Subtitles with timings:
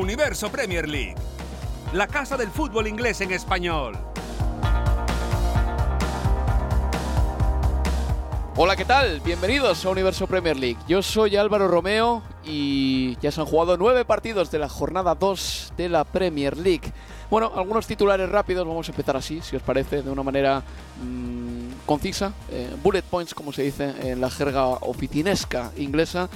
[0.00, 1.14] Universo Premier League,
[1.92, 3.98] la casa del fútbol inglés en español.
[8.56, 9.20] Hola, ¿qué tal?
[9.20, 10.78] Bienvenidos a Universo Premier League.
[10.88, 15.74] Yo soy Álvaro Romeo y ya se han jugado nueve partidos de la jornada 2
[15.76, 16.90] de la Premier League.
[17.28, 20.62] Bueno, algunos titulares rápidos, vamos a empezar así, si os parece, de una manera
[21.02, 22.32] mmm, concisa.
[22.50, 26.30] Eh, bullet points, como se dice en la jerga oficinesca inglesa.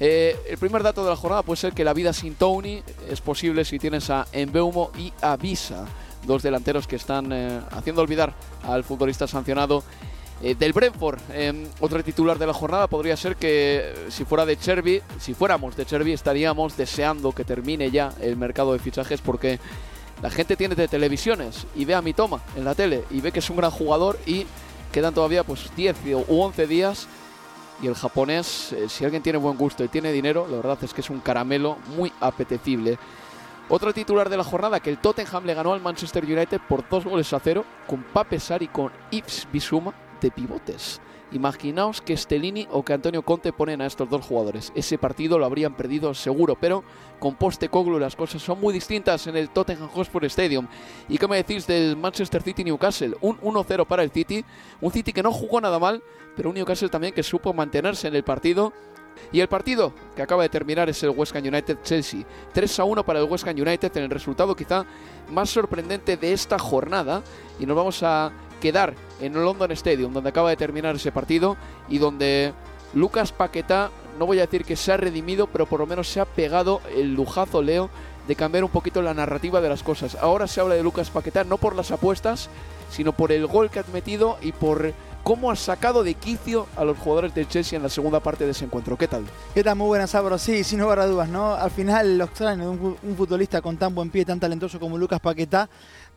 [0.00, 3.20] Eh, el primer dato de la jornada puede ser que la vida sin Tony es
[3.20, 5.86] posible si tienes a Embeumo y a Visa,
[6.24, 8.32] dos delanteros que están eh, haciendo olvidar
[8.62, 9.82] al futbolista sancionado
[10.40, 11.18] eh, del Brentford.
[11.32, 15.76] Eh, otro titular de la jornada podría ser que si fuera de Cherby, si fuéramos
[15.76, 19.58] de Cherby, estaríamos deseando que termine ya el mercado de fichajes porque
[20.22, 23.32] la gente tiene de televisiones y ve a mi toma en la tele y ve
[23.32, 24.46] que es un gran jugador y
[24.92, 25.96] quedan todavía pues 10
[26.28, 27.08] u 11 días
[27.80, 30.92] y el japonés, eh, si alguien tiene buen gusto y tiene dinero, la verdad es
[30.92, 32.98] que es un caramelo muy apetecible.
[33.68, 37.04] Otro titular de la jornada, que el Tottenham le ganó al Manchester United por dos
[37.04, 41.00] goles a cero, con Pape Sar y con Ips Bisuma de pivotes.
[41.32, 44.72] Imaginaos que Stellini o que Antonio Conte ponen a estos dos jugadores.
[44.74, 46.84] Ese partido lo habrían perdido seguro, pero
[47.18, 50.66] con Postecoglou las cosas son muy distintas en el Tottenham Hotspur Stadium.
[51.08, 53.16] ¿Y qué me decís del Manchester City Newcastle?
[53.20, 54.44] Un 1-0 para el City,
[54.80, 56.02] un City que no jugó nada mal,
[56.34, 58.72] pero un Newcastle también que supo mantenerse en el partido
[59.32, 62.24] y el partido que acaba de terminar es el West Ham United-Chelsea.
[62.52, 64.86] 3 a 1 para el West Ham United en el resultado quizá
[65.30, 67.22] más sorprendente de esta jornada.
[67.58, 71.56] Y nos vamos a quedar en el London Stadium, donde acaba de terminar ese partido
[71.88, 72.52] y donde
[72.94, 76.20] Lucas Paquetá, no voy a decir que se ha redimido, pero por lo menos se
[76.20, 77.90] ha pegado el lujazo, Leo,
[78.26, 80.14] de cambiar un poquito la narrativa de las cosas.
[80.16, 82.50] Ahora se habla de Lucas Paquetá no por las apuestas,
[82.90, 84.92] sino por el gol que ha metido y por
[85.22, 88.52] cómo ha sacado de quicio a los jugadores del Chelsea en la segunda parte de
[88.52, 88.96] ese encuentro.
[88.96, 89.24] ¿Qué tal?
[89.54, 89.76] ¿Qué tal?
[89.76, 90.38] Muy buenas, Álvaro.
[90.38, 91.54] Sí, sin lugar a dudas, ¿no?
[91.54, 94.96] Al final, lo extraño de un, un futbolista con tan buen pie, tan talentoso como
[94.96, 95.68] Lucas Paquetá,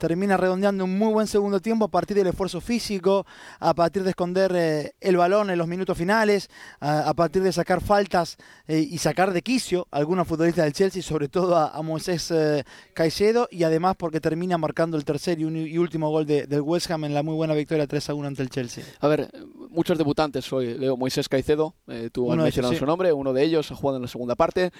[0.01, 3.23] termina redondeando un muy buen segundo tiempo a partir del esfuerzo físico,
[3.59, 7.53] a partir de esconder eh, el balón en los minutos finales, a, a partir de
[7.53, 11.69] sacar faltas eh, y sacar de quicio a algunos futbolistas del Chelsea, sobre todo a,
[11.69, 12.63] a Moisés eh,
[12.95, 16.61] Caicedo, y además porque termina marcando el tercer y, un, y último gol de, del
[16.61, 18.83] West Ham en la muy buena victoria 3 a 1 ante el Chelsea.
[19.01, 19.29] A ver,
[19.69, 20.79] muchos debutantes hoy.
[20.79, 21.75] Leo Moisés Caicedo,
[22.11, 24.71] tú has mencionado su nombre, uno de ellos ha jugado en la segunda parte.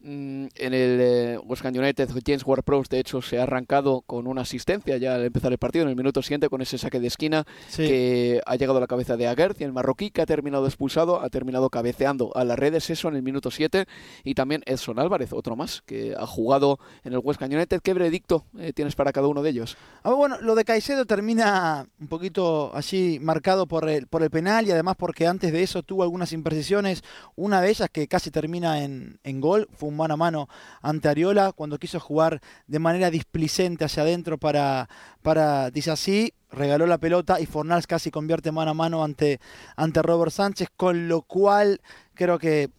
[0.00, 4.26] Mm, En el eh, West Ham United, James Ward-Prowse, de hecho, se ha arrancado con
[4.26, 7.06] una asistencia ya al empezar el partido, en el minuto siguiente, con ese saque de
[7.08, 7.86] esquina Sí.
[7.86, 11.20] que ha llegado a la cabeza de Aguerth y el marroquí, que ha terminado expulsado,
[11.20, 13.86] ha terminado cabeceando a las redes, eso en el minuto 7.
[14.22, 17.80] Y también Edson Álvarez, otro más, que ha jugado en el West Ham United.
[17.82, 19.76] ¿Qué veredicto eh, tienes para cada uno de ellos?
[20.02, 24.66] Ah, bueno, lo de Caicedo termina un poquito así marcado por el, por el penal
[24.66, 27.02] y además porque antes de eso tuvo algunas imprecisiones.
[27.34, 30.48] Una de ellas que casi termina en, en gol fue un mano a mano
[30.82, 34.88] ante Ariola cuando quiso jugar de manera displicente hacia adentro para,
[35.22, 39.40] para dice así, regaló la pelota y Fornals casi convierte mano a mano ante,
[39.76, 41.80] ante Robert Sánchez, con lo cual
[42.14, 42.70] creo que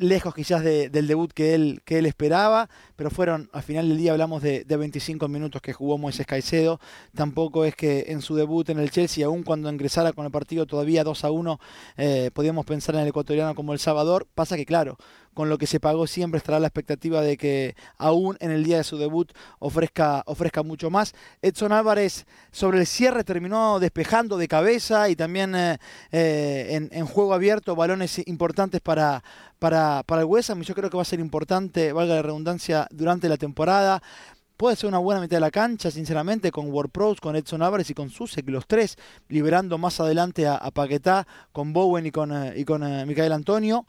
[0.00, 3.98] lejos quizás de- del debut que él, que él esperaba, pero fueron, al final del
[3.98, 6.78] día hablamos de, de 25 minutos que jugó Moisés Caicedo,
[7.16, 10.66] tampoco es que en su debut en el Chelsea, aún cuando ingresara con el partido
[10.66, 11.58] todavía 2 a 1,
[11.96, 14.98] eh, podíamos pensar en el ecuatoriano como el Salvador, pasa que claro,
[15.38, 18.78] con lo que se pagó siempre estará la expectativa de que aún en el día
[18.78, 19.30] de su debut
[19.60, 21.14] ofrezca, ofrezca mucho más.
[21.42, 25.78] Edson Álvarez sobre el cierre terminó despejando de cabeza y también eh,
[26.10, 29.22] eh, en, juego abierto balones importantes para,
[29.60, 33.28] para, para el West yo creo que va a ser importante, valga la redundancia, durante
[33.28, 34.02] la temporada.
[34.56, 37.94] puede ser una buena mitad de la cancha, sinceramente, con WordPros, con Edson Álvarez y
[37.94, 38.96] con Susek, los tres,
[39.28, 43.86] liberando más adelante a, Paquetá, con Bowen y con, eh, y con Micael Antonio.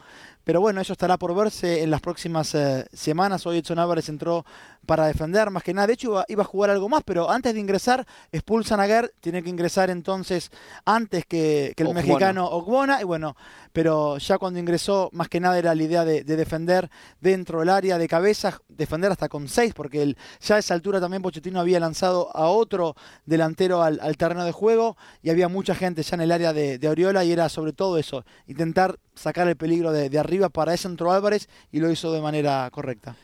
[0.50, 3.46] Pero bueno, eso estará por verse en las próximas eh, semanas.
[3.46, 4.48] Hoy Edson Álvarez entró
[4.89, 5.86] para defender más que nada.
[5.86, 9.12] De hecho, iba, a jugar algo más, pero antes de ingresar, expulsan a Guerre.
[9.21, 10.50] Tiene que ingresar entonces
[10.83, 13.00] antes que, el mexicano Ogbona.
[13.00, 13.36] Y bueno,
[13.71, 16.89] pero ya cuando ingresó, más que nada era la idea de, defender
[17.21, 21.00] dentro del área de cabeza, defender hasta con seis, porque el, ya a esa altura
[21.00, 22.95] también Pochettino había lanzado a otro
[23.27, 26.89] delantero al, terreno de juego y había mucha gente ya en el área de, de
[26.89, 31.12] Oriola y era sobre todo eso, intentar sacar el peligro de, arriba para ese entró
[31.12, 33.15] Álvarez y lo hizo de manera correcta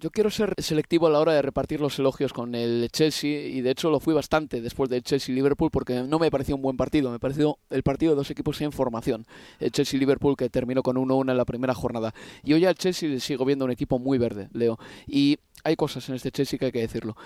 [0.00, 3.60] yo quiero ser selectivo a la hora de repartir los elogios con el Chelsea y
[3.60, 7.10] de hecho lo fui bastante después del Chelsea-Liverpool porque no me pareció un buen partido,
[7.10, 9.26] me pareció el partido de dos equipos en formación.
[9.60, 12.14] El Chelsea-Liverpool que terminó con 1-1 en la primera jornada.
[12.42, 14.78] Y hoy al Chelsea le sigo viendo un equipo muy verde, Leo.
[15.06, 17.16] Y hay cosas en este Chelsea que hay que decirlo.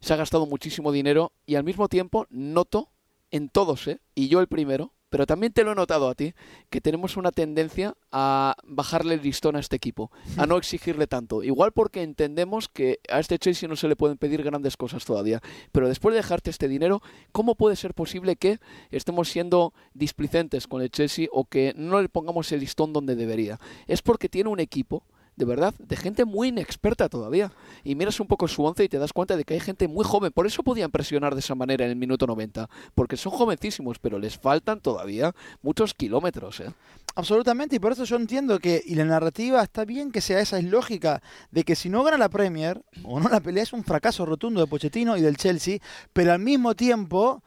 [0.00, 2.90] Se ha gastado muchísimo dinero y al mismo tiempo noto
[3.30, 4.00] en todos, ¿eh?
[4.14, 6.34] y yo el primero, pero también te lo he notado a ti,
[6.70, 11.42] que tenemos una tendencia a bajarle el listón a este equipo, a no exigirle tanto.
[11.42, 15.40] Igual porque entendemos que a este Chelsea no se le pueden pedir grandes cosas todavía.
[15.72, 17.02] Pero después de dejarte este dinero,
[17.32, 18.58] ¿cómo puede ser posible que
[18.90, 23.58] estemos siendo displicentes con el Chelsea o que no le pongamos el listón donde debería?
[23.88, 25.02] Es porque tiene un equipo
[25.40, 27.50] de verdad, de gente muy inexperta todavía.
[27.82, 30.04] Y miras un poco su once y te das cuenta de que hay gente muy
[30.04, 30.32] joven.
[30.32, 32.68] Por eso podían presionar de esa manera en el minuto 90.
[32.94, 36.60] Porque son jovencísimos, pero les faltan todavía muchos kilómetros.
[36.60, 36.74] ¿eh?
[37.14, 40.58] Absolutamente, y por eso yo entiendo que, y la narrativa está bien que sea esa,
[40.58, 43.82] es lógica, de que si no gana la Premier, o no la pelea, es un
[43.82, 45.78] fracaso rotundo de Pochettino y del Chelsea,
[46.12, 47.42] pero al mismo tiempo,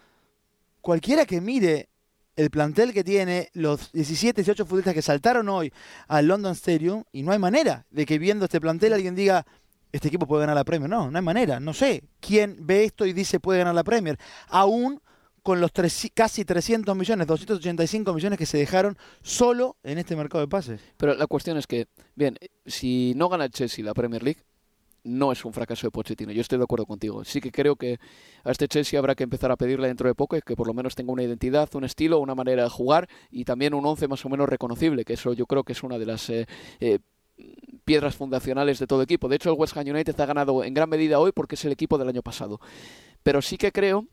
[0.82, 1.90] cualquiera que mire
[2.36, 5.72] el plantel que tiene, los 17, 18 futbolistas que saltaron hoy
[6.08, 9.46] al London Stadium, y no hay manera de que viendo este plantel alguien diga,
[9.92, 10.90] este equipo puede ganar la Premier.
[10.90, 11.60] No, no hay manera.
[11.60, 14.18] No sé quién ve esto y dice puede ganar la Premier.
[14.48, 15.00] Aún
[15.44, 15.72] con los
[16.14, 20.82] casi 300 millones, 285 millones que se dejaron solo en este mercado de pases.
[20.98, 24.42] Pero la cuestión es que, bien, si no gana el Chelsea la Premier League,
[25.04, 26.32] no es un fracaso de Pochettino.
[26.32, 27.24] Yo estoy de acuerdo contigo.
[27.24, 28.00] Sí que creo que
[28.44, 30.96] a este Chelsea habrá que empezar a pedirle dentro de poco que por lo menos
[30.96, 34.30] tenga una identidad, un estilo, una manera de jugar y también un once más o
[34.30, 36.48] menos reconocible, que eso yo creo que es una de las eh,
[36.80, 37.00] eh,
[37.86, 39.28] piedras fundacionales de todo equipo.
[39.28, 41.72] De hecho, el West Ham United ha ganado en gran medida hoy porque es el
[41.72, 42.60] equipo del año pasado.
[43.24, 44.08] Pero sí que creo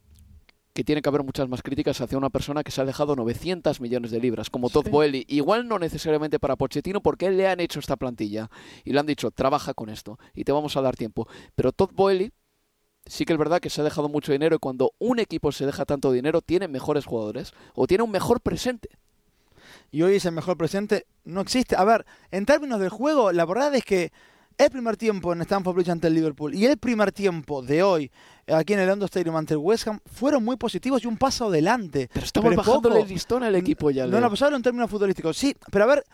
[0.73, 3.81] que tiene que haber muchas más críticas hacia una persona que se ha dejado 900
[3.81, 5.27] millones de libras, como Todd Boehly.
[5.29, 8.51] Igual no necesariamente para Pochettino, porque él le han hecho esta plantilla
[8.85, 11.29] y le han dicho, trabaja con esto y te vamos a dar tiempo.
[11.55, 12.33] Pero Todd Boehly
[13.07, 15.67] sí que es verdad que se ha dejado mucho dinero y cuando un equipo se
[15.67, 18.91] deja tanto dinero, tiene mejores jugadores o tiene un mejor presente.
[19.91, 21.77] Y hoy ese mejor presente no existe.
[21.77, 24.13] A ver, en términos del juego, la verdad es que
[24.61, 28.13] el primer tiempo en Stamford Bridge ante el Liverpool y el primer tiempo de hoy
[28.47, 31.47] aquí en el London Stadium ante el West Ham fueron muy positivos y un paso
[31.47, 32.11] adelante.
[32.13, 34.07] Pero estamos bajando el listón al equipo ya.
[34.07, 35.39] No, lo pasaron en términos futbolísticos.
[35.39, 36.05] Sí, pero a ver,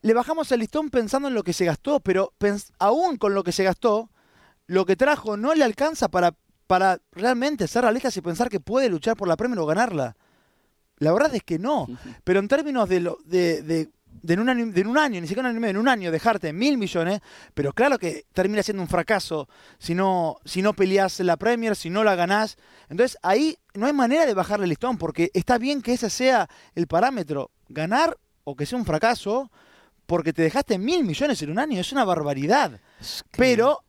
[0.00, 2.32] le bajamos el listón pensando en lo que se gastó, pero
[2.80, 4.10] aún con lo que se gastó,
[4.66, 6.34] lo que trajo no le alcanza para,
[6.66, 10.16] para realmente ser realistas y pensar que puede luchar por la Premier o ganarla.
[10.98, 11.86] La verdad es que no.
[12.24, 13.90] Pero en términos de, lo, de de
[14.26, 16.78] en, un año, de un año, ni siquiera un año en un año, dejarte mil
[16.78, 17.20] millones,
[17.54, 19.48] pero claro que termina siendo un fracaso
[19.78, 22.56] si no, si no peleas la Premier, si no la ganás.
[22.88, 26.48] Entonces ahí no hay manera de bajarle el listón, porque está bien que ese sea
[26.74, 29.50] el parámetro, ganar o que sea un fracaso,
[30.06, 32.80] porque te dejaste mil millones en un año, es una barbaridad.
[33.36, 33.84] Pero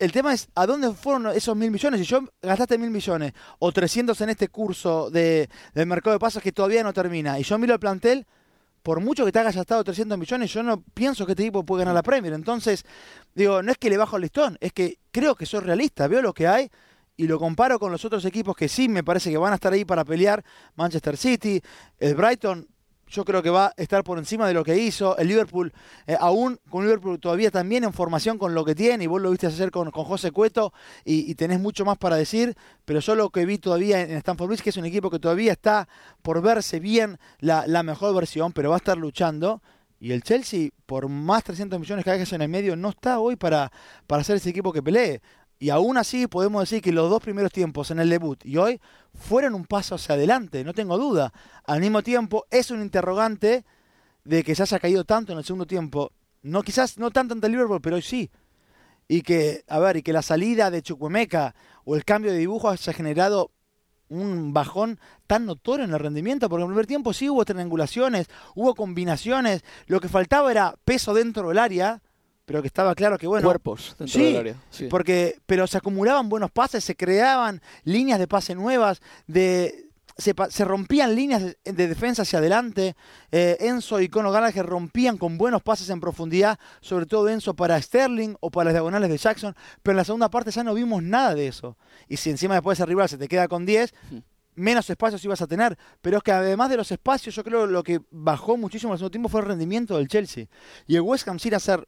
[0.00, 2.00] el tema es a dónde fueron esos mil millones.
[2.00, 6.42] Si yo gastaste mil millones o 300 en este curso de, del mercado de pasos
[6.42, 8.26] que todavía no termina, y yo miro el plantel
[8.82, 11.82] por mucho que te hayas gastado 300 millones, yo no pienso que este equipo puede
[11.82, 12.32] ganar la Premier.
[12.32, 12.84] Entonces,
[13.34, 16.22] digo, no es que le bajo el listón, es que creo que soy realista, veo
[16.22, 16.70] lo que hay
[17.16, 19.72] y lo comparo con los otros equipos que sí me parece que van a estar
[19.72, 20.42] ahí para pelear.
[20.76, 21.60] Manchester City,
[21.98, 22.66] el Brighton
[23.10, 25.16] yo creo que va a estar por encima de lo que hizo.
[25.18, 25.72] El Liverpool,
[26.06, 29.30] eh, aún con Liverpool todavía también en formación con lo que tiene, y vos lo
[29.30, 30.72] viste hacer con, con José Cueto,
[31.04, 34.62] y, tenés mucho más para decir, pero yo lo que vi todavía en, Stanford Bridge,
[34.62, 35.88] que es un equipo que todavía está
[36.22, 39.60] por verse bien la, la mejor versión, pero va a estar luchando.
[40.02, 43.36] Y el Chelsea, por más 300 millones que hagas en el medio, no está hoy
[43.36, 43.70] para,
[44.06, 45.20] para ser ese equipo que pelee.
[45.62, 48.80] Y aún así podemos decir que los dos primeros tiempos en el debut y hoy
[49.12, 51.34] fueron un paso hacia adelante, no tengo duda.
[51.64, 53.66] Al mismo tiempo es un interrogante
[54.24, 56.12] de que se haya caído tanto en el segundo tiempo.
[56.40, 58.30] No quizás no tanto ante el Liverpool, pero hoy sí.
[59.06, 62.70] Y que, a ver, y que la salida de Chucuemeca o el cambio de dibujo
[62.70, 63.50] haya generado
[64.08, 68.28] un bajón tan notorio en el rendimiento, porque en el primer tiempo sí hubo triangulaciones,
[68.54, 72.00] hubo combinaciones, lo que faltaba era peso dentro del área,
[72.50, 73.46] pero que estaba claro que, bueno.
[73.46, 74.56] Cuerpos dentro Sí, del área.
[74.70, 74.88] Sí.
[74.90, 79.88] Porque, pero se acumulaban buenos pases, se creaban líneas de pase nuevas, de,
[80.18, 82.96] se, rompían líneas de, de defensa hacia adelante.
[83.30, 87.80] Eh, Enzo y Conor Gallagher rompían con buenos pases en profundidad, sobre todo Enzo para
[87.80, 89.54] Sterling o para las diagonales de Jackson,
[89.84, 91.78] pero en la segunda parte ya no vimos nada de eso.
[92.08, 93.94] Y si encima después ese rival se te queda con 10,
[94.56, 95.78] menos espacios ibas a tener.
[96.00, 98.94] Pero es que además de los espacios, yo creo que lo que bajó muchísimo en
[98.94, 100.46] el segundo tiempo fue el rendimiento del Chelsea.
[100.88, 101.86] Y el West Ham sin hacer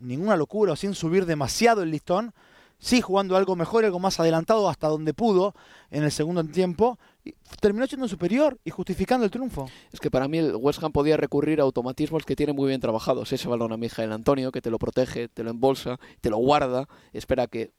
[0.00, 2.32] ninguna locura o sin subir demasiado el listón,
[2.78, 5.54] sí jugando algo mejor, algo más adelantado hasta donde pudo
[5.90, 9.68] en el segundo tiempo, y terminó siendo superior y justificando el triunfo.
[9.92, 12.80] Es que para mí el West Ham podía recurrir a automatismos que tiene muy bien
[12.80, 13.32] trabajados.
[13.32, 16.88] Ese balón a Mijael Antonio, que te lo protege, te lo embolsa, te lo guarda,
[17.12, 17.72] espera que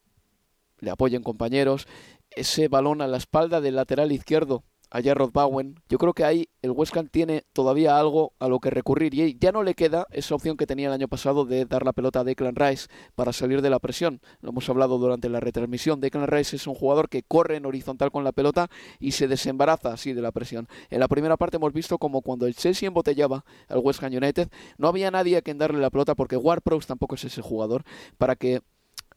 [0.80, 1.88] le apoyen compañeros.
[2.30, 5.80] Ese balón a la espalda del lateral izquierdo, a Jarrod Bowen.
[5.90, 9.38] Yo creo que ahí el West Ham tiene todavía algo a lo que recurrir y
[9.40, 12.20] ya no le queda esa opción que tenía el año pasado de dar la pelota
[12.20, 14.22] a Declan Rice para salir de la presión.
[14.42, 16.02] Lo hemos hablado durante la retransmisión.
[16.02, 18.70] Declan Rice es un jugador que corre en horizontal con la pelota
[19.00, 20.68] y se desembaraza así de la presión.
[20.90, 24.50] En la primera parte hemos visto como cuando el Chelsea embotellaba al West Ham United,
[24.78, 27.84] no había nadie a quien darle la pelota porque Ward-Prowse tampoco es ese jugador
[28.18, 28.62] para que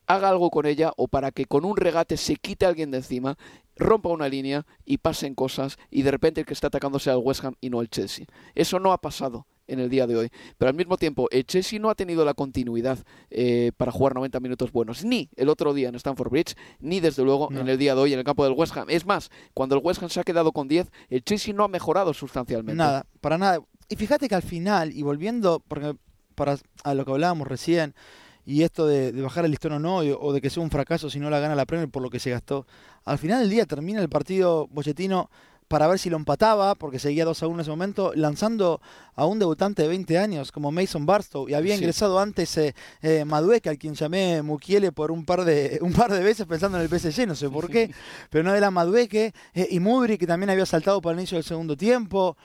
[0.07, 2.97] haga algo con ella o para que con un regate se quite a alguien de
[2.97, 3.37] encima,
[3.75, 7.19] rompa una línea y pasen cosas y de repente el que está atacando sea el
[7.23, 8.25] West Ham y no el Chelsea.
[8.55, 10.29] Eso no ha pasado en el día de hoy.
[10.57, 12.99] Pero al mismo tiempo, el Chelsea no ha tenido la continuidad
[13.31, 17.23] eh, para jugar 90 minutos buenos, ni el otro día en Stamford Bridge, ni desde
[17.23, 17.61] luego No.
[17.61, 18.89] en el día de hoy en el campo del West Ham.
[18.89, 21.67] Es más, cuando el West Ham se ha quedado con 10, el Chelsea no ha
[21.67, 22.77] mejorado sustancialmente.
[22.77, 23.59] Nada, para nada.
[23.89, 25.95] Y fíjate que al final, y volviendo porque
[26.35, 27.95] para a lo que hablábamos recién,
[28.45, 31.09] y esto de, de bajar el listón o no, o de que sea un fracaso
[31.09, 32.65] si no la gana la Premier por lo que se gastó,
[33.05, 35.29] al final del día termina el partido Pochettino
[35.67, 38.81] para ver si lo empataba, porque seguía 2 a 1 en ese momento, lanzando
[39.15, 41.79] a un debutante de 20 años como Mason Barstow, y había Sí.
[41.81, 46.11] ingresado antes eh, eh, Madueca, al quien llamé Mukiele por un par de un par
[46.11, 47.91] de veces pensando en el PSG, no sé por qué,
[48.29, 51.43] pero no era Madueque, eh, y Mudri, que también había saltado para el inicio del
[51.45, 52.37] segundo tiempo.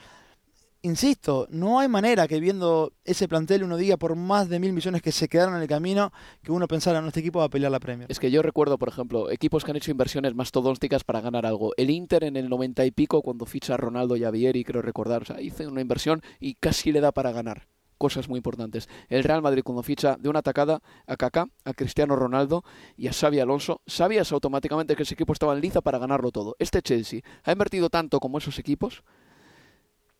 [0.83, 5.03] Insisto, no hay manera que viendo ese plantel uno diga por más de mil millones
[5.03, 6.11] que se quedaron en el camino
[6.41, 8.09] que uno pensara, no, este equipo va a pelear la Premier.
[8.09, 11.73] Es que yo recuerdo, por ejemplo, equipos que han hecho inversiones mastodónticas para ganar algo.
[11.77, 14.81] El Inter en el 90 y pico, cuando ficha a Ronaldo y a Vieri, creo
[14.81, 17.67] recordar, o hizo una inversión y casi le da para ganar.
[17.99, 18.89] Cosas muy importantes.
[19.07, 22.63] El Real Madrid cuando ficha de una atacada a Kaká, a Cristiano Ronaldo
[22.97, 26.55] y a Xavi Alonso, sabías automáticamente que ese equipo estaba en liza para ganarlo todo.
[26.57, 29.03] Este Chelsea ha invertido tanto como esos equipos,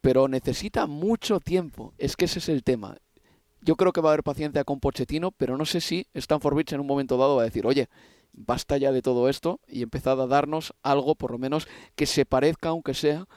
[0.02, 1.94] pero necesita mucho tiempo.
[1.98, 2.98] Es que ese es el tema.
[3.62, 6.74] Yo creo que va a haber paciencia con Pochettino, pero no sé si Stanford Bridge
[6.74, 7.90] en un momento dado va a decir, oye,
[8.34, 12.26] basta ya de todo esto y empezad a darnos algo, por lo menos, que se
[12.26, 13.28] parezca, aunque sea,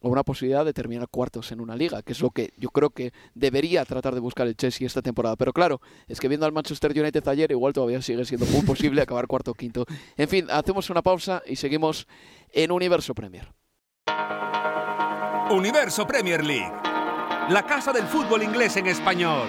[0.00, 2.90] a una posibilidad de terminar cuartos en una liga, que es lo que yo creo
[2.90, 5.34] que debería tratar de buscar el Chelsea esta temporada.
[5.34, 9.02] Pero claro, es que viendo al Manchester United ayer, igual todavía sigue siendo muy posible
[9.02, 9.84] acabar cuarto o quinto.
[10.16, 12.06] En fin, hacemos una pausa y seguimos
[12.52, 13.52] en Universo Premier.
[15.50, 16.72] Universo Premier League.
[17.48, 19.48] La casa del fútbol inglés en español.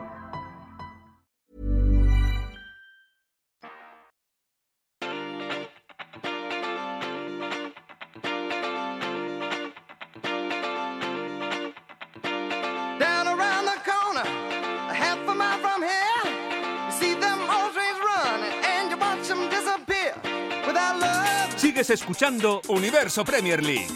[21.93, 23.87] Escuchando Universo Premier League.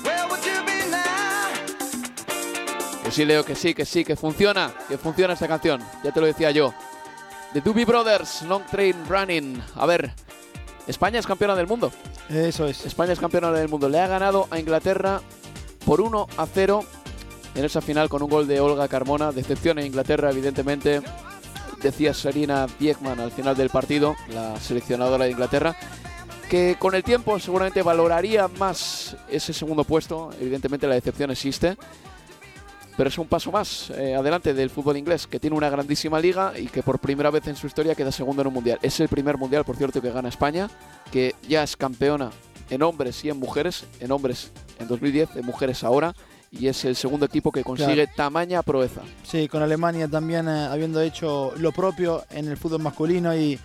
[3.04, 5.82] Que sí, Leo, que sí, que sí, que funciona, que funciona esta canción.
[6.04, 6.74] Ya te lo decía yo.
[7.54, 9.62] The Doobie Brothers, Long Train Running.
[9.76, 10.12] A ver,
[10.88, 11.92] España es campeona del mundo.
[12.30, 12.86] Eso es.
[12.86, 13.88] España es campeona del mundo.
[13.88, 15.22] Le ha ganado a Inglaterra
[15.86, 16.84] por 1 a 0
[17.56, 19.32] en esa final con un gol de Olga Carmona.
[19.32, 21.02] Decepción en Inglaterra, evidentemente.
[21.82, 25.76] Decía Serena Diekman al final del partido, la seleccionadora de Inglaterra,
[26.50, 30.32] que con el tiempo seguramente valoraría más ese segundo puesto.
[30.40, 31.78] Evidentemente la decepción existe.
[32.98, 36.54] Pero es un paso más eh, adelante del fútbol inglés, que tiene una grandísima liga
[36.58, 38.80] y que por primera vez en su historia queda segundo en un mundial.
[38.82, 40.70] Es el primer mundial, por cierto, que gana España,
[41.12, 42.32] que ya es campeona
[42.70, 46.16] en hombres y en mujeres, en hombres en 2010, en mujeres ahora,
[46.52, 49.02] y es el segundo equipo que consigue tamaña proeza.
[49.24, 53.60] Sí, con Alemania también eh, habiendo hecho lo propio en el fútbol masculino y,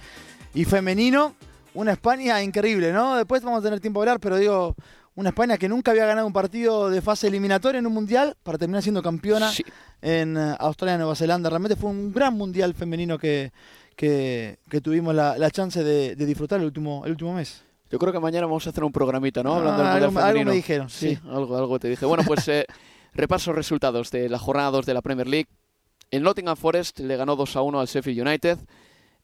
[0.55, 1.35] y femenino.
[1.75, 3.17] Una España increíble, ¿no?
[3.17, 4.75] Después vamos a tener tiempo de hablar, pero digo,
[5.15, 8.59] una España que nunca había ganado un partido de fase eliminatoria en un mundial para
[8.59, 9.63] terminar siendo campeona Sí.
[10.03, 11.49] en eh, Australia y Nueva Zelanda.
[11.49, 13.53] Realmente fue un gran mundial femenino que,
[13.97, 17.63] que, que tuvimos la, la chance de, de disfrutar el último, el último mes.
[17.91, 19.55] Yo creo que mañana vamos a hacer un programita, ¿no?
[19.55, 20.51] Ah, Hablando del algo, mundial algo femenino.
[20.51, 21.19] me dijeron, sí.
[21.29, 22.05] algo, algo te dije.
[22.07, 22.65] Bueno, pues eh,
[23.15, 25.49] repaso resultados de la jornada 2 de la Premier League.
[26.11, 28.59] El Nottingham Forest le ganó 2 a 1 al Sheffield United.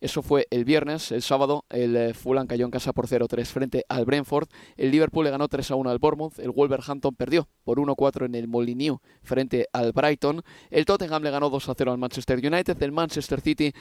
[0.07, 3.85] Eso fue el viernes, el sábado el eh, Fulham cayó en casa por 0-3 frente
[3.89, 4.47] al Brentford.
[4.77, 6.39] El Liverpool le ganó 3 a 1 al Bournemouth.
[6.39, 10.43] El Wolverhampton perdió por 1-4 en el Molineux frente al Brighton.
[10.71, 12.81] El Tottenham le ganó 2 a 0 al Manchester United.
[12.81, 13.73] El Manchester City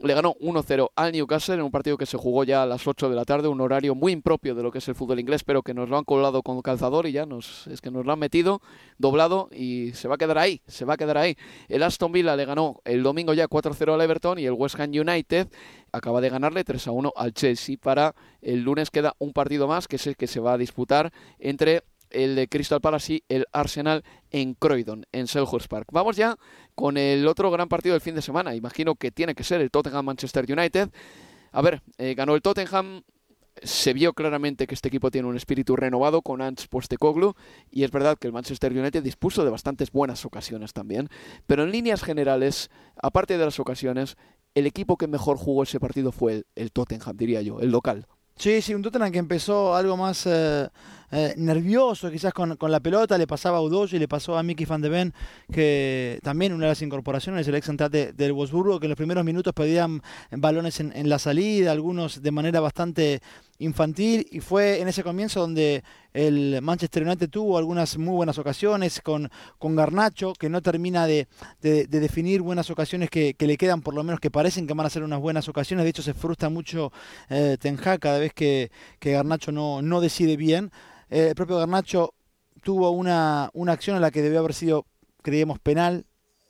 [0.00, 3.08] le ganó 1-0 al Newcastle en un partido que se jugó ya a las 8
[3.08, 5.62] de la tarde, un horario muy impropio de lo que es el fútbol inglés, pero
[5.62, 8.18] que nos lo han colado con calzador y ya nos es que nos lo han
[8.18, 8.60] metido
[8.98, 11.36] doblado y se va a quedar ahí, se va a quedar ahí.
[11.68, 14.90] El Aston Villa le ganó el domingo ya 4-0 al Everton y el West Ham
[14.90, 15.48] United
[15.92, 20.06] acaba de ganarle 3-1 al Chelsea para el lunes queda un partido más que es
[20.06, 24.54] el que se va a disputar entre el de Crystal Palace y el Arsenal en
[24.54, 25.88] Croydon, en Selhurst Park.
[25.92, 26.36] Vamos ya
[26.74, 28.54] con el otro gran partido del fin de semana.
[28.54, 30.90] Imagino que tiene que ser el Tottenham-Manchester United.
[31.52, 33.02] A ver, eh, ganó el Tottenham.
[33.62, 37.34] Se vio claramente que este equipo tiene un espíritu renovado con Ants Postecoglou
[37.70, 41.10] y es verdad que el Manchester United dispuso de bastantes buenas ocasiones también,
[41.46, 44.16] pero en líneas generales, aparte de las ocasiones,
[44.54, 48.06] el equipo que mejor jugó ese partido fue el, Tottenham, diría yo, el local.
[48.36, 50.68] Sí, sí, un Tottenham que empezó algo más eh,
[51.12, 54.42] eh, nervioso, quizás con, con la pelota, le pasaba a Udoyo y le pasó a
[54.42, 55.14] Mickey van de Ven,
[55.52, 59.24] que también una de las incorporaciones, el ex central del Wolfsburgo, que en los primeros
[59.24, 63.20] minutos pedían balones en, en la salida, algunos de manera bastante
[63.58, 69.00] infantil, y fue en ese comienzo donde el Manchester United tuvo algunas muy buenas ocasiones
[69.00, 71.28] con, con Garnacho, que no termina de,
[71.60, 74.86] de- de definir buenas ocasiones que, le quedan, por lo menos que parecen que van
[74.86, 75.84] a ser unas buenas ocasiones.
[75.84, 76.92] De hecho, se frustra mucho
[77.30, 77.56] eh,
[78.00, 80.70] cada vez que, que Garnacho no, no decide bien.
[81.12, 82.14] Eh, el propio Garnacho
[82.62, 84.86] tuvo una, una acción en la que debió haber sido,
[85.20, 86.06] creíamos, penal,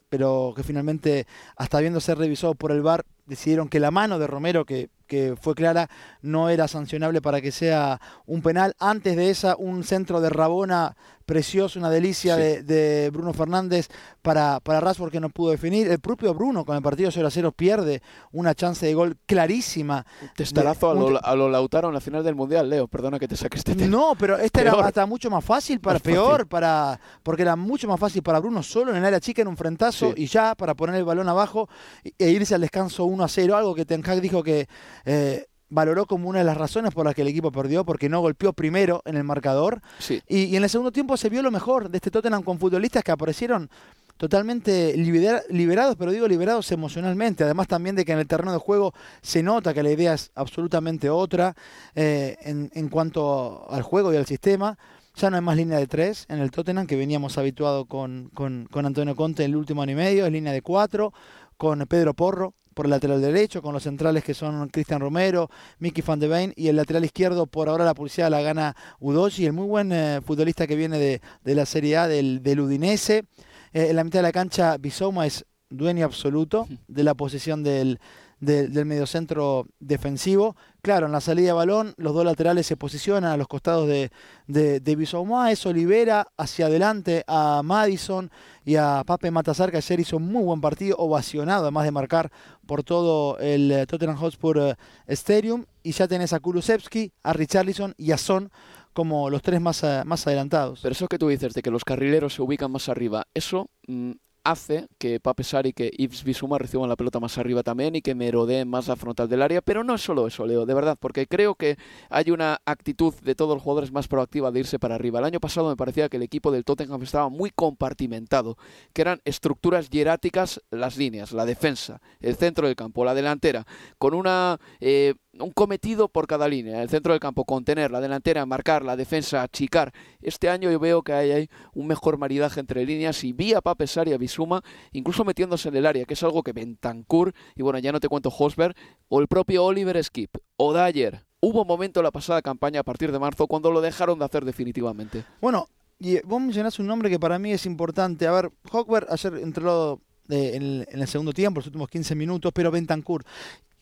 [0.07, 4.27] pero que finalmente, hasta habiendo ser revisado por el VAR, decidieron que la mano de
[4.27, 5.89] Romero, que, que fue clara,
[6.21, 8.73] no era sancionable para que sea un penal.
[8.79, 12.41] Antes de esa, un centro de Rabona precioso, una delicia Sí.
[12.41, 13.87] de, de Bruno Fernández
[14.21, 15.87] para, para Rashford que no pudo definir.
[15.89, 20.05] El propio Bruno con el partido 0 a 0 pierde una chance de gol clarísima.
[20.35, 22.87] Testarazo a lo, un- a lo Lautaro en la final del Mundial, Leo.
[22.87, 23.89] Perdona que te saque este tema.
[23.89, 24.77] No, pero este Peor.
[24.79, 26.13] era hasta mucho más fácil, para Más fácil.
[26.15, 29.47] peor, para porque era mucho más fácil para Bruno solo en el área chica en
[29.47, 30.23] un frentazo Sí.
[30.23, 31.69] y ya para poner el balón abajo
[32.17, 34.67] e irse al descanso 1 a 0, algo que Ten Hag dijo que
[35.05, 38.21] eh, valoró como una de las razones por las que el equipo perdió, porque no
[38.21, 39.81] golpeó primero en el marcador.
[39.99, 40.21] Sí.
[40.27, 43.03] Y, y en el segundo tiempo se vio lo mejor de este Tottenham con futbolistas
[43.03, 43.69] que aparecieron
[44.17, 47.43] totalmente libera- liberados, pero digo liberados emocionalmente.
[47.43, 50.31] Además también de que en el terreno de juego se nota que la idea es
[50.35, 51.55] absolutamente otra
[51.95, 54.77] eh, en, en cuanto al juego y al sistema.
[55.15, 58.67] Ya no hay más línea de tres en el Tottenham, que veníamos habituados con, con,
[58.71, 61.13] con Antonio Conte en el último año y medio, es línea de cuatro,
[61.57, 66.03] con Pedro Porro por el lateral derecho, con los centrales que son Cristian Romero, Mickey
[66.05, 69.53] van de Ven y el lateral izquierdo, por ahora la publicidad la gana Udochi, el
[69.53, 73.25] muy buen eh, futbolista que viene de, de la Serie A del, del Udinese.
[73.73, 77.99] Eh, en la mitad de la cancha, Bissouma es dueño absoluto de la posición del,
[78.43, 80.55] del, mediocentro defensivo.
[80.81, 84.11] Claro, en la salida de balón, los dos laterales se posicionan a los costados de,
[84.47, 85.07] de, de.
[85.51, 88.29] Eso libera hacia adelante a Madison
[88.65, 92.31] y a Pape Matasar, que ayer hizo un muy buen partido, ovacionado, además de marcar
[92.65, 94.75] por todo el eh, Tottenham Hotspur eh,
[95.07, 95.65] Stadium.
[95.81, 98.51] Y ya tenés a Kulusevski, a Richarlison y a Son
[98.93, 100.79] como los tres más, eh, más adelantados.
[100.81, 104.11] Pero eso que tú dices de que los carrileros se ubican más arriba, eso mm,
[104.43, 108.01] hace que Pape Sar y que Yves Bisuma reciban la pelota más arriba también y
[108.01, 110.97] que merodeen más la frontal del área, pero no es solo eso, Leo, de verdad,
[110.99, 111.77] porque creo que
[112.09, 115.19] hay una actitud de todos los jugadores más proactiva de irse para arriba.
[115.19, 118.57] El año pasado me parecía que el equipo del Tottenham estaba muy compartimentado,
[118.93, 123.65] que eran estructuras hieráticas las líneas, la defensa, el centro del campo, la delantera,
[123.97, 124.59] con una...
[124.79, 126.81] Eh, un cometido por cada línea.
[126.81, 129.91] El centro del campo, contener, la delantera, marcar, la defensa, achicar.
[130.21, 134.07] Este año yo veo que hay, un mejor maridaje entre líneas y vía Pape Sar
[134.07, 137.91] y Bisuma, incluso metiéndose en el área, que es algo que Bentancur, y bueno, ya
[137.91, 138.75] no te cuento Hosberg,
[139.09, 142.83] o el propio Oliver Skip, o Dyer, hubo un momento en la pasada campaña a
[142.83, 145.25] partir de marzo cuando lo dejaron de hacer definitivamente.
[145.41, 145.67] Bueno,
[145.99, 148.27] y vos mencionás un nombre que para mí es importante.
[148.27, 152.15] A ver, Hawkberg ayer entró eh, en, el, en, el, segundo tiempo, los últimos 15
[152.15, 153.23] minutos, pero Bentancur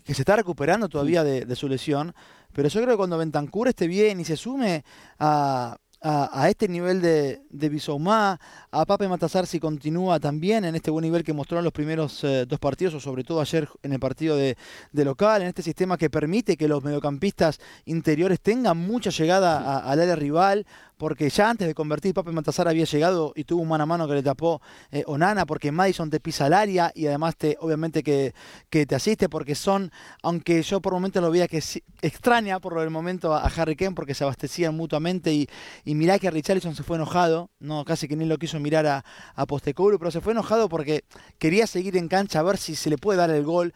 [0.04, 2.14] que se está recuperando todavía de, de, su lesión,
[2.54, 4.84] pero yo creo que cuando Bentancur esté bien y se sume
[5.20, 8.40] a, a, a este nivel de, de Bisoumá,
[8.72, 12.24] a Pape Matazar si continúa también en este buen nivel que mostró en los primeros
[12.24, 14.58] eh, dos partidos, o sobre todo ayer en el partido de,
[14.92, 20.00] de, local, en este sistema que permite que los mediocampistas interiores tengan mucha llegada al
[20.00, 20.66] área rival,
[21.02, 24.08] porque ya antes de convertir Pape Matazar había llegado y tuvo un mano a mano
[24.08, 24.62] que le tapó
[24.92, 28.36] eh, Onana, porque Madison te pisa el área y además te, obviamente que,
[28.70, 31.60] que te asiste, porque son, aunque yo por momentos lo veía que
[32.04, 35.48] extraña por el momento a, a Harry Kane, porque se abastecían mutuamente y,
[35.86, 39.04] y mirá que Richarlison se fue enojado, no casi que ni lo quiso mirar a,
[39.34, 41.04] a Postecoglou, pero se fue enojado porque
[41.40, 43.74] quería seguir en cancha a ver si se le puede dar el gol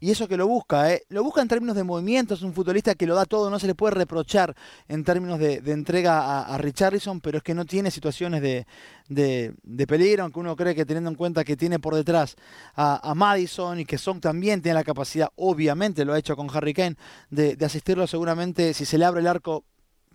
[0.00, 1.04] y eso que lo busca, ¿eh?
[1.08, 3.74] lo busca en términos de movimientos, un futbolista que lo da todo, no se le
[3.74, 4.54] puede reprochar
[4.86, 8.66] en términos de, entrega a, a, Richarlison, pero es que no tiene situaciones de,
[9.08, 12.36] de, peligro, aunque uno cree que teniendo en cuenta que tiene por detrás
[12.74, 16.74] a, Madison y que Song también tiene la capacidad, obviamente lo ha hecho con Harry
[16.74, 16.96] Kane,
[17.30, 19.64] de asistirlo seguramente, si se le abre el arco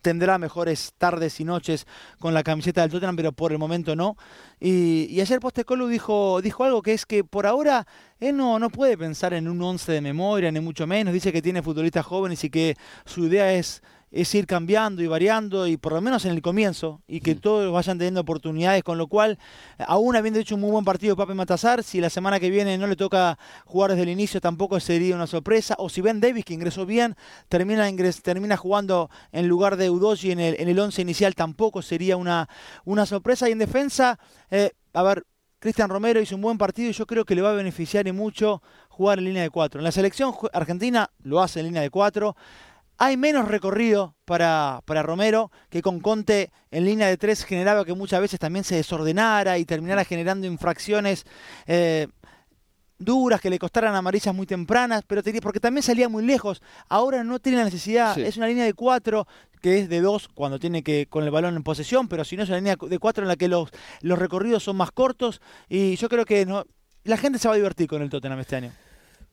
[0.04, 1.88] tendrá mejores tardes y noches
[2.20, 4.16] con la camiseta del Tottenham, pero por el momento no.
[4.60, 7.88] Y, ayer Postecolo dijo, dijo algo que es que por ahora
[8.20, 11.14] él no, no puede pensar en un once de memoria, ni mucho menos.
[11.14, 13.82] Dice que tiene futbolistas jóvenes y que su idea es
[14.14, 17.74] es ir cambiando y variando y por lo menos en el comienzo y que todos
[17.74, 19.40] vayan teniendo oportunidades, con lo cual,
[19.80, 22.86] aún habiendo hecho un muy buen partido Pape Matazar, si la semana que viene no
[22.86, 26.54] le toca jugar desde el inicio tampoco sería una sorpresa, o si Ben Davis, que
[26.54, 27.16] ingresó bien,
[27.50, 31.82] termina, ingres, termina jugando en lugar de Udoji en el, en el once inicial, tampoco
[31.82, 32.48] sería una,
[32.86, 34.20] una sorpresa, y en defensa,
[34.52, 35.26] eh, a ver,
[35.58, 38.12] Cristian Romero hizo un buen partido y yo creo que le va a beneficiar y
[38.12, 39.80] mucho jugar en línea de cuatro.
[39.80, 42.36] En la selección argentina lo hace en línea de cuatro
[43.04, 47.94] hay menos recorrido para, para, Romero, que con Conte en línea de tres generaba que
[47.94, 51.26] muchas veces también se desordenara y terminara generando infracciones
[51.68, 52.08] eh,
[52.98, 56.62] duras que le costaran amarillas muy tempranas, pero tenía, porque también salía muy lejos.
[56.88, 58.22] Ahora no tiene la necesidad, sí.
[58.22, 59.28] es una línea de cuatro
[59.62, 62.44] que es de dos cuando tiene que con el balón en posesión, pero si no
[62.44, 65.98] es una línea de cuatro en la que los, los recorridos son más cortos y
[65.98, 66.66] yo creo que no,
[67.04, 68.72] la gente se va a divertir con el Tottenham este año.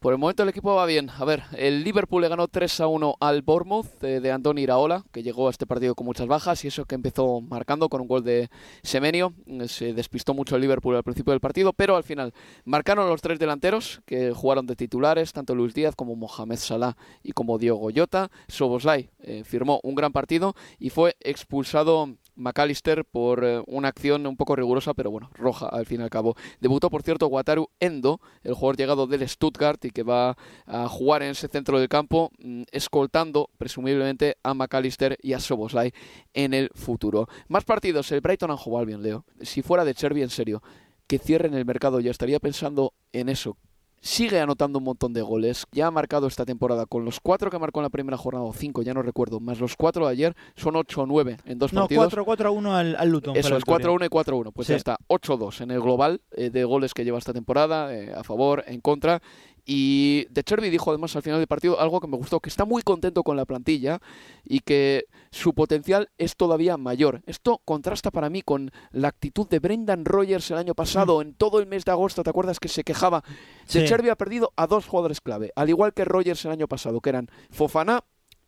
[0.00, 1.10] Por el momento el equipo va bien.
[1.10, 5.04] A ver, el Liverpool le ganó 3 a 1 al Bournemouth de, de Andoni Iraola,
[5.12, 8.08] que llegó a este partido con muchas bajas y eso que empezó marcando con un
[8.08, 8.48] gol de
[8.82, 9.34] Semenio.
[9.66, 12.32] Se despistó mucho el Liverpool al principio del partido, pero al final
[12.64, 17.32] marcaron los tres delanteros que jugaron de titulares, tanto Luis Díaz como Mohamed Salah y
[17.32, 18.30] como Diogo Jota.
[18.48, 24.36] Soboslai eh, firmó un gran partido y fue expulsado McAllister por eh, una acción un
[24.36, 26.34] poco rigurosa, pero bueno, roja al fin y al cabo.
[26.60, 31.22] Debutó, por cierto, Wataru Endo, el jugador llegado del Stuttgart y que va a jugar
[31.22, 35.92] en ese centro del campo, mmm, escoltando presumiblemente a McAllister y a Soboslai
[36.34, 37.28] en el futuro.
[37.48, 39.24] Más partidos, el Brighton Hove Albion, Leo.
[39.42, 40.62] Si fuera de Cherby, en serio,
[41.06, 43.56] que cierren el mercado, ya estaría pensando en eso,
[44.00, 45.66] sigue anotando un montón de goles.
[45.72, 48.52] Ya ha marcado esta temporada con los cuatro que marcó en la primera jornada, o
[48.52, 51.72] cinco, ya no recuerdo, más los cuatro de ayer, son 8 o 9 en dos
[51.72, 52.04] no, partidos.
[52.06, 53.36] 4, 4 a 1 al, al Luton.
[53.36, 54.52] Eso es 4 a 1 y 4 a 1.
[54.52, 54.72] Pues sí.
[54.72, 58.12] ya está, 8 2 en el global eh, de goles que lleva esta temporada, eh,
[58.14, 59.22] a favor, en contra.
[59.64, 62.64] Y De Cherby dijo además al final del partido algo que me gustó, que está
[62.64, 64.00] muy contento con la plantilla
[64.44, 67.22] y que su potencial es todavía mayor.
[67.26, 71.22] Esto contrasta para mí con la actitud de Brendan Rogers el año pasado, mm.
[71.22, 73.22] en todo el mes de agosto, ¿te acuerdas que se quejaba?
[73.66, 73.80] Sí.
[73.80, 77.00] De Cherby ha perdido a dos jugadores clave, al igual que Rogers el año pasado,
[77.00, 78.04] que eran Fofana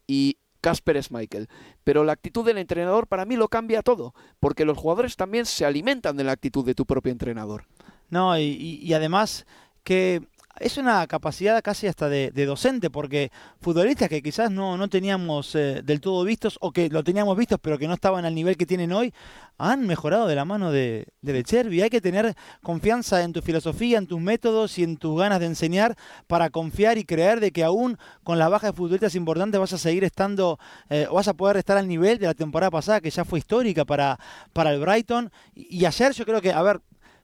[0.06, 1.48] y Casper Schmeichel.
[1.84, 5.66] Pero la actitud del entrenador para mí lo cambia todo, porque los jugadores también se
[5.66, 7.66] alimentan de la actitud de tu propio entrenador.
[8.08, 9.46] No, y, y además
[9.84, 10.22] que
[10.60, 15.54] es una capacidad casi hasta de, de, docente, porque futbolistas que quizás no, no teníamos
[15.54, 18.56] eh, del todo vistos o que lo teníamos vistos pero que no estaban al nivel
[18.56, 19.14] que tienen hoy,
[19.58, 21.82] han mejorado de la mano de, de, Cherby.
[21.82, 25.46] Hay que tener confianza en tu filosofía, en tus métodos y en tus ganas de
[25.46, 29.72] enseñar para confiar y creer de que aún con la baja de futbolistas importantes vas
[29.72, 30.58] a seguir estando,
[30.90, 33.84] eh, vas a poder estar al nivel de la temporada pasada que ya fue histórica
[33.84, 34.18] para,
[34.52, 35.30] para el Brighton.
[35.54, 36.80] Y, y ayer yo creo que, a ver,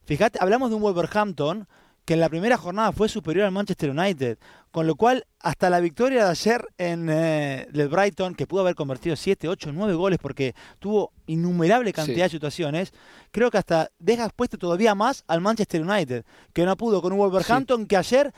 [0.08, 1.68] Fíjate, hablamos de un Wolverhampton
[2.08, 4.38] que en la primera jornada fue superior al Manchester United,
[4.70, 8.74] con lo cual hasta la victoria de ayer en eh, el Brighton, que pudo haber
[8.74, 12.94] convertido 7, 8, 9 goles porque tuvo innumerable cantidad de situaciones,
[13.30, 17.18] creo que hasta deja expuesto todavía más al Manchester United, que no pudo con un
[17.18, 18.32] Wolverhampton que ayer,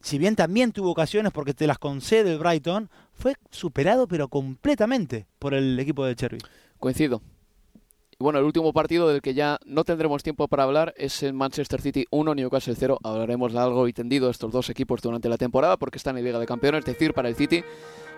[0.00, 5.26] si bien también tuvo ocasiones porque te las concede el Brighton, fue superado pero completamente
[5.38, 6.38] por el equipo de Cherry.
[6.78, 7.20] Coincido,
[8.22, 11.80] bueno, el último partido del que ya no tendremos tiempo para hablar es el Manchester
[11.80, 12.98] City 1, Newcastle 0.
[13.02, 16.38] Hablaremos largo y tendido de estos dos equipos durante la temporada porque están en Liga
[16.38, 16.80] de Campeones.
[16.80, 17.62] Es decir, para el City,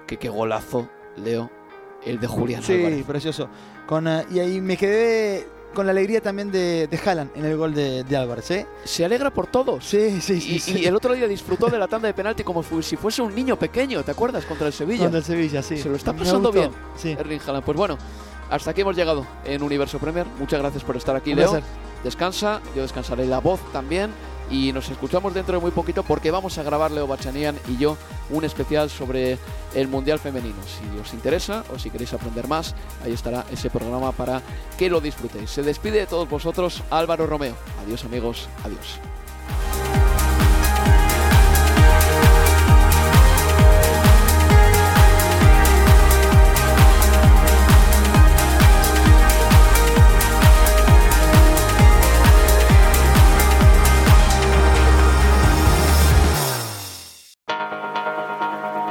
[0.07, 1.51] que qué golazo, Leo,
[2.05, 3.49] el de Julián Sí, precioso.
[3.87, 7.57] Con, eh, y ahí me quedé con la alegría también de, de Haaland en el
[7.57, 8.51] gol de, Álvarez.
[8.53, 8.67] ¿eh?
[8.85, 9.85] Se alegra por todos.
[9.85, 12.97] Sí, sí, sí y, el otro día disfrutó de la tanda de penalti como si
[12.97, 14.45] fuese un niño pequeño, ¿te acuerdas?
[14.47, 15.03] Contra el Sevilla.
[15.03, 15.77] Contra el Sevilla, sí.
[15.77, 17.11] Se lo está pasando bien, sí.
[17.19, 17.64] Erling Haaland.
[17.64, 17.99] Pues bueno,
[18.50, 20.26] hasta aquí hemos llegado en Universo Premier.
[20.38, 21.61] Muchas gracias por estar aquí, Leo.
[22.02, 24.11] Descansa, yo descansaré la voz también.
[24.50, 27.96] Y nos escuchamos dentro de muy poquito porque vamos a grabar Leo Bachanian y yo
[28.28, 29.38] un especial sobre
[29.74, 30.59] el Mundial Femenino.
[30.64, 34.42] Si os interesa o si queréis aprender más, ahí estará ese programa para
[34.76, 35.50] que lo disfrutéis.
[35.50, 37.54] Se despide de todos vosotros Álvaro Romeo.
[37.83, 39.00] Adiós amigos, adiós.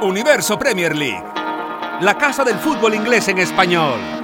[0.04, 1.24] Universo Premier League,
[2.02, 4.23] la casa del fútbol inglés en español.